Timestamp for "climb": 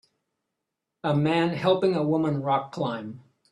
2.71-3.21